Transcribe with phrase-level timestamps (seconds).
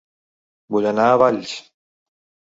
[0.75, 1.51] Vull anar a Valls